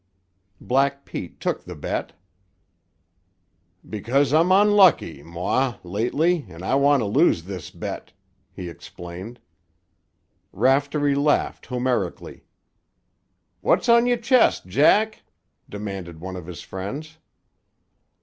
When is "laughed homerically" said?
11.13-12.41